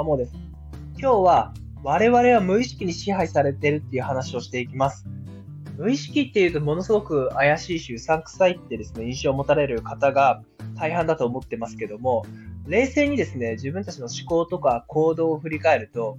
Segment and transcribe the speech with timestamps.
[0.00, 0.32] まもです。
[0.98, 1.52] 今日は
[1.82, 5.06] 我々は無意識に支配されてるっていう話をしていきます。
[5.76, 10.42] 無意識っていうとものすごく怪しいし、うさんくさいってですね、印象を持たれる方が
[10.74, 12.24] 大半だと思ってますけども、
[12.66, 16.16] 冷静にですね、自分たちの思考とか行動を振り返ると、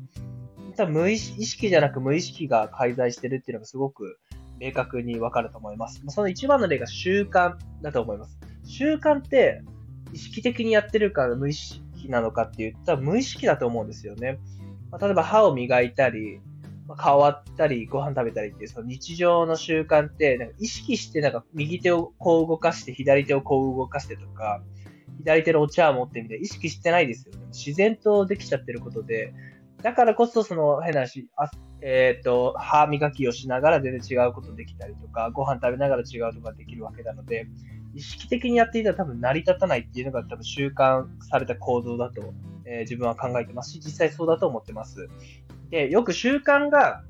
[0.78, 4.20] 多分無意識じゃなく無意識が介在してるっていうのがすごく
[4.60, 6.04] 明確にわかると思います。
[6.10, 8.40] その一番の例が習慣だと思います。
[8.64, 9.64] 習慣って
[10.14, 14.40] 意識的にやってるから無意識なのかって言ったら無意識だと思うんですよね。
[14.92, 16.40] まあ、例えば歯を磨いたり、
[16.88, 24.62] まあ、顔洗ったり、ご飯食べたりっていうその日常の習慣って、なんか意識してなんか右手をこう動かして、左手をこう動かしてとか、
[25.20, 27.46] 左手のお茶を持ってみて意識してないですよね。
[27.48, 29.34] 自然とできちゃってることで、
[29.82, 31.50] だからこそその変な話、あ
[31.82, 37.48] えっ、ー、と、歯磨きをしながら全然違うことできたりとか、ご飯食べながら違うとかできるわけなので、
[37.94, 42.34] 意識的にやっていたら多分成り立たないっていうのが多分習慣された行動だと、
[42.66, 45.10] えー、自分は考えてますし、実際そうだと思ってます。
[45.70, 47.04] で、よく習慣が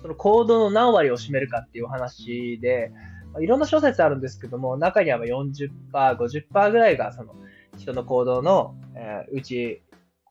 [0.00, 2.92] その行動の何割を占めるかっていう話で、
[3.40, 7.34] いろんな諸説あるんですけども、中には40%、50%ぐらいがその
[7.76, 9.82] 人の行動の、えー、うち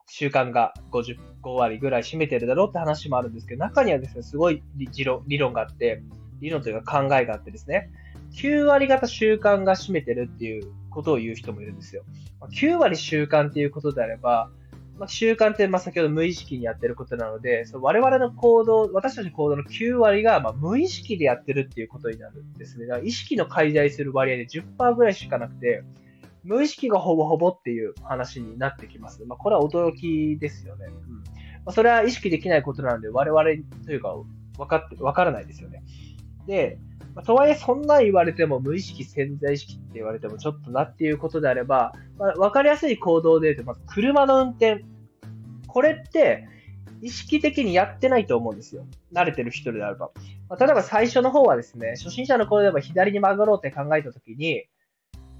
[0.07, 6.01] 習慣が55割ぐらい占めてるだろうって話もあるんですけど、中にはですね、すごい理論があって、
[6.39, 7.89] 理論というか考えがあってですね、
[8.37, 12.03] 9割方習慣が占めてるっていうことを言う人もいるんですよ。
[12.51, 14.51] 9割習慣っていうことであれば、
[14.99, 22.85] まあ、習慣ってまあ先ほど無意識にやってることなので、その我々の行動、私たちの行動の9割がまあ無意識でやってるっていうことになるんですね。
[22.85, 25.83] だから意識の介在する割合で10%ぐらいしかなくて、
[26.43, 29.23] 無意識がほぼほぼっていう話になってきます。
[29.25, 30.85] まあ、これは驚きですよね。
[30.85, 33.43] うんまあ、それは意識できないことなので、我々
[33.85, 34.15] というか、
[34.57, 35.83] 分かって、分からないですよね。
[36.47, 36.79] で、
[37.13, 44.83] ま、とはいえそんな言われても無意識潜在意識って言われてもちょっとなっていうことであれば、まあ、分かりやすい行動で言うと、まず車の運転。
[45.67, 46.47] これって
[47.01, 48.85] 意識的にやってないと思うんですよ。
[49.13, 50.11] 慣れてる人であれば。
[50.49, 54.63] まあ、例えば最初の方はですね、初心者の頃でも左に曲がろうって考えたときに、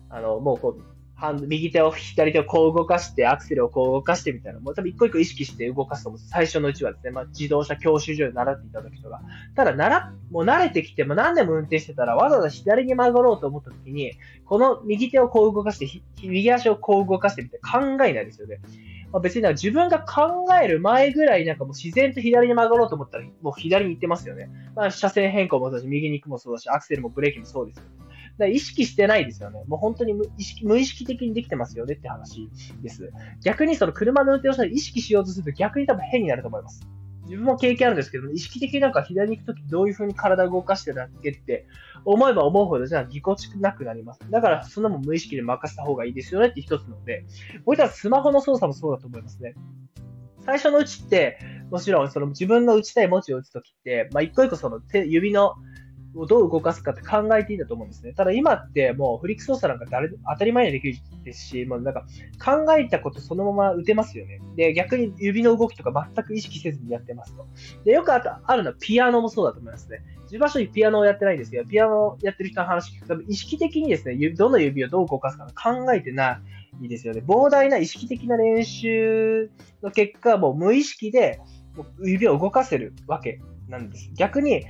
[0.09, 6.19] あの、もうこう、ハンド、右手を左手をこう動かして、アクセルをこう動かしてみたいな、もう多分一個一個意識して動かすと思う。
[6.21, 9.21] 最初のうちはですね、まあ、自動車教習所で習っていた時とか。
[9.55, 14.11] ただ、なら、もう慣れてきて、も何年も運転してたら、わざわざ左に曲がろうと思った時に、
[14.45, 18.59] この右手をこう動かして、右足をこう動かしてみて考えないですよね。
[19.11, 24.51] まあ、別になんか自分が考える前ぐらいなんかもう自然と左に曲がろうと思ったら、もう左に行ってますよね。
[24.75, 28.06] まあ、車線変更もそうだし、右に行くもそうだし、アクセルもブレーキもそうですよね。
[28.37, 29.63] だ意識してないですよね。
[29.67, 32.49] もう本当に無意識無意識的にできてますよねって話
[32.81, 33.11] です。
[33.43, 36.87] 逆にその車の運転をしたら意識しようとすると逆に多分変になると思います。
[37.23, 41.67] 自分も経験あるんですけど、意識的になんか左に行くときどういう風に体を動かしてるだっけって
[42.05, 44.21] 思えば思うほどじゃあぎこちなくなります。
[44.31, 47.25] だからそんなもん無意識で任せた方がいいですよねって一つので、
[47.65, 49.55] もう一つはスマホの操作もそうだと思いますね。
[50.45, 51.37] 最初のうちって、
[51.69, 55.55] もちろんその自分の打ちたい文字を打つときって、まあ、一個一個その手、指の
[56.17, 58.13] をどう動かすかって考えていいんだと思うんですね。
[58.13, 62.05] ただ今ってもうフリック操作なんか誰当たり前にできるですし、もうなんか
[62.43, 64.39] 考えたことそのまま打てますよね。
[64.55, 67.47] で、逆に指の動きとか全く意識せずにやってますと。
[67.83, 70.01] で、よくああるのはピアノもそうだと思いますね。
[70.23, 76.41] 自分は正直ピアノをやってないんですけど、ピアノをやってる人の話聞くと、意識的にですね、どの指をどう動かすか考えてな
[76.83, 77.23] いですよね。
[77.25, 79.49] 膨大な意識的な練習
[79.81, 81.39] の結果、もう無意識で
[82.03, 83.39] 指を動かせるわけ
[83.69, 84.11] なんです。
[84.15, 84.65] 逆に、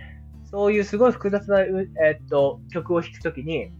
[0.49, 3.71] そういうすごい複雑な、えー、っと、曲を弾くときに、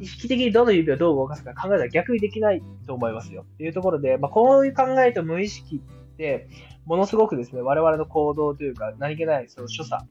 [0.00, 3.46] 意識的にどの指をどう動かすか考えたら逆にできないと思いますよ。
[3.54, 6.48] っていうところで、まあ、こういう考えと無意識って、
[6.84, 10.04] ものすごくですね、我々の行動というか、何気ないその所作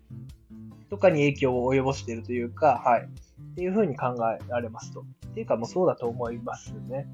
[0.90, 3.02] とかに影響を及ぼしているというか、はい。
[3.04, 5.02] っていうふうに考えられますと。
[5.02, 7.08] っていうか、もうそうだと思いますね。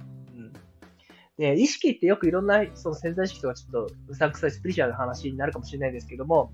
[1.37, 6.51] で、意識ってよくいろんな、その潜在意識とかちょっとうさくさいスピリチュアルな話になるかもしれないですけども、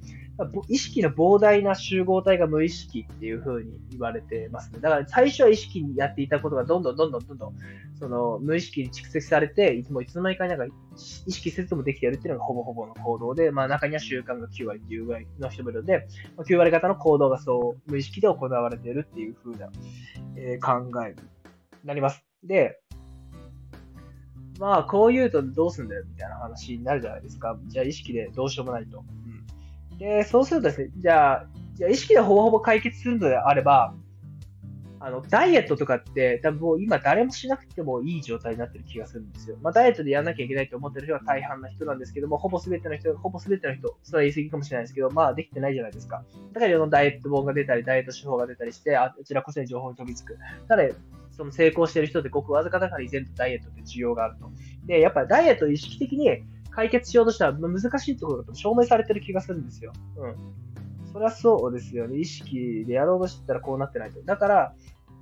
[0.69, 4.79] 意識の膨大な集合体が無意識っていう風に言われてますね。
[4.79, 7.55] だから最初は意識にやっていたことがどんどんどんどんどんどん、
[7.99, 10.75] その無意識に蓄積されて、いつもいつの間にかなんか
[11.25, 16.07] 意識せずともできてやるっていうのがほぼほぼの行動で、まあ中には習慣が9割っていうぐらいの人もいるので、
[16.37, 19.69] 9割方の行動がそう無意識で行われているっていう風な、
[20.35, 21.15] えー、考えに
[21.83, 22.23] なります。
[22.43, 22.79] で、
[24.59, 27.57] まあ、こう言うとどうすんだよみたいな話になるじゃないですか。
[27.67, 29.03] じゃあ意識でどうしようもないと。
[29.91, 33.93] うん、で、そうするとですね、じゃあ、じゃあ意識でほぼほぼ解決するのであれば、
[34.99, 39.57] あの、ダイエットとかって、多分もう今誰もしなくてもいい状態になってる気がするんですよ。
[39.61, 46.23] まあ、ダイエットでやんなきゃいけないと思ってる人は大半な人なんですけども、ほぼ全ての人、ほぼ全ての人、それは言い過ぎかもしれないですけど、まあ、できてないじゃないですか。
[46.53, 50.37] だからいろんなダイエット本が出たり、ダイエット手法が出たりして、あちらこそに情報に飛びつく。
[50.67, 50.83] ただ、
[51.37, 54.51] その成功してる人ってごくわずかだから依然とダイエットって需要があると。
[54.85, 56.29] で、やっぱりダイエットを意識的に
[56.71, 59.93] 解決しようとしたら難しいところが証明されてる気がするんですよ。
[60.17, 60.35] うん。
[61.13, 62.17] そりゃそうですよね。
[62.17, 64.21] 意識でやろうとしたらこうなってないと。
[64.23, 64.73] だから、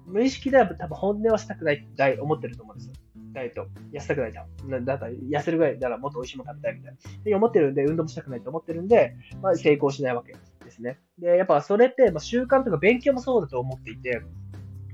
[0.06, 2.94] 無意識では多分本音はしたくないって思ってると思うんですよ。
[3.33, 4.85] ダイエット、痩せたくないじゃん。
[4.85, 7.23] だから痩せるぐらいならもっと美味しいもの食べたいみたいな。
[7.23, 10.33] で、思ってるんで、運動もしたくないと思ってるんで、まあ、成功しないわけ
[10.63, 11.00] ですね。
[11.19, 14.21] で、やっぱそれって、まあ、習慣とか勉強もそうだと思っていて、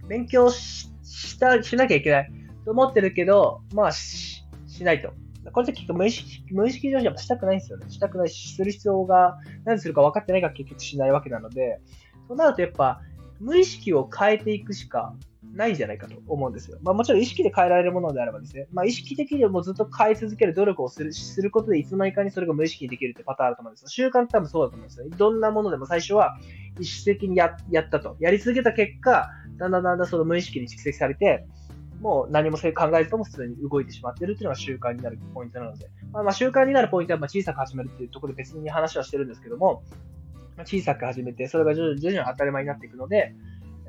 [0.08, 2.32] 勉強しした、しなきゃいけない
[2.66, 5.12] と思ってるけど、まあ、ししないと。
[5.52, 7.90] これって結構無意識、無意識上やっぱしたくないんですよね。
[7.90, 11.82] したくないし、する必要が、何するか分かってないから結局しないわけなので、
[12.28, 13.02] となるとやっぱ、
[13.40, 15.16] 無意識を変えていくしか
[15.54, 16.80] ないんじゃないかと思うんですよ。
[16.82, 23.90] まあもちろん意識で変えられるものであればですね、まあ意識的にもずっと変え続ける努力をするすることでいつの間にかにそれが無意識にできるってパターンあると思うんですよ。
[23.90, 25.06] 習慣って多分そうだと思うんですよ。
[25.18, 26.38] どんなものでも最初は
[26.80, 28.16] 意識的にややったと。
[28.20, 31.46] やり続けた結果、だんだんだんだんその無意識に蓄積されて、
[32.02, 39.84] もう何も考えずとも普通に動いてしまっているっていうのが習慣になるポイントなので、まあ、まあ習慣になるポイントはま小さく始めるっていうところで別に話はしてるんですけども、
[40.66, 43.36] 小さく始めて、それが徐々に当たり前になっていくので、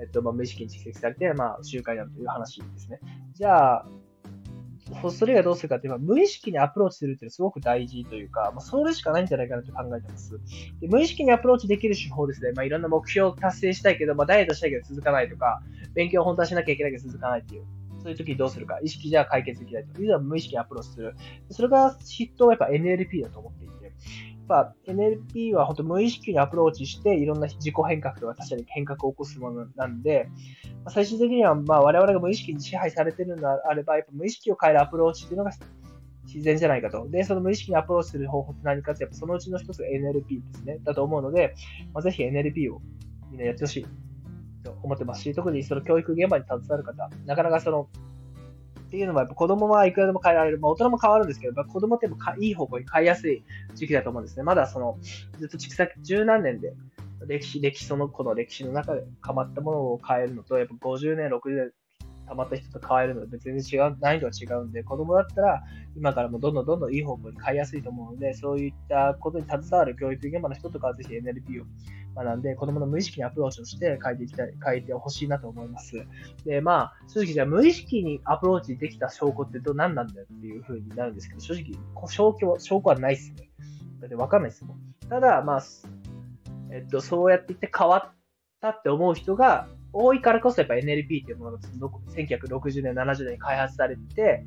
[0.03, 2.99] えっと、まあ、無意識に蓄積されて、まあ、習慣になるという話ですね。
[3.35, 3.87] じゃあ、
[5.11, 10.41] それがどうするかっていうと、無意識にアプローチするっていうのはすごく大事というか、まあ、それしかないんじゃないかなと考えてます。
[10.81, 12.53] で無意識にアプローチできる手法ですね。
[12.53, 15.63] まあ、いろんな目標を達成したいけど、まあ、ダイエットしたいけど続かないとか、
[15.95, 17.65] 勉強を本当はしなきゃいけないけど続かないっていう。
[18.03, 18.81] そういう時にどうするか。
[18.83, 21.15] 意識じゃ解決できないというのは無意識にアプローチする。
[21.51, 23.93] それが筆頭はやっぱ NLP だと思っていて。
[24.49, 30.29] やっぱ NLP は本当無意識にアプローチしていろんな自己変革とか他者に変革を起こすものなんで、
[30.85, 35.53] まあ、最終的にはまあ我々が無意識に支配されているのであれば、やっぱ無意識を変えるアプローチっていうのが
[36.27, 37.09] 自然じゃないかと。
[37.09, 40.79] で、その無意識にアプローチする方法って何かって、やっぱそのうちの一つが NLP ですね。
[40.83, 41.55] だと思うので、
[41.93, 42.81] まあ、ぜひ NLP を
[43.31, 43.87] みんなやってほしい
[44.62, 47.89] と思ってますし、特にその教育現場に携わる方、なかなかその
[48.93, 50.61] っていうのも、やっぱ子供はいくらでも変えられる。
[50.61, 52.11] まあ、大人も変わるんですけど、やっぱ子供って
[52.41, 53.43] いい方向に変えやすい
[53.75, 54.43] 時期だと思うんですね。
[54.43, 54.99] まだその、
[55.39, 56.75] ずっと蓄積十何年で、
[57.27, 61.73] 歴史、歴史、その子の歴史の中で変わったものを変えるのと、やっぱ50年、60年
[62.29, 65.62] 溜まった人と変えるので全然違う、難易度は違うんで、子供だったら
[65.97, 71.65] 今からもどんどんどんどんいい方向に変えやすいと思うので、そういったことに携わる教育現場の人とかはぜひ NLP を
[72.14, 76.06] 学んで、子供の無意識にアプローチをして変えていきたい、変えてほしいなと思います。
[76.44, 83.50] で、まあ、正直じゃあ無意識にアプローチできた証拠ってど何なんだよっていう風になるんですけど、正直、証拠、証拠はないっすね。
[84.00, 84.79] だってわかんないっすもん。
[85.09, 85.62] ただ、まあ、
[86.70, 88.19] えっと、そうやって言って変わっ
[88.61, 91.58] たって思う人が多いからこそやっぱ NLP っていうものが
[92.17, 94.47] 1960年、70年に開発されて、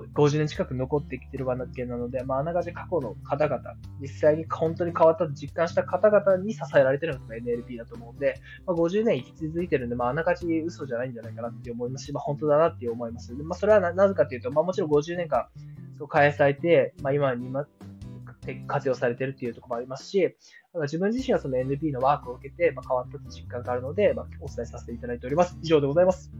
[0.00, 3.62] 50年近く残ってきてるわけなので、まあ、ながち過去の方々、
[4.00, 13.36] 実際に本当に変わったと実感した方々に支えられてるのが NLP だと思うんで、まあ、50年生き続いてるんで、まあ、あながち嘘じゃないんじゃないかなって思いますし、まあ、本当だなって思います。
[13.36, 15.46] でまあ、それはなぜかというと、まあ、もちろん50年間、
[15.98, 17.52] そう開発されて、まあ、今に
[18.66, 20.36] 活用されてるっていうところもありますし、
[20.82, 25.56] 自分自身はその NP のワークを受けて、まあ、変わったと実感があるので、まあ、お伝えさせていただいております。
[25.62, 26.32] 以上でございます。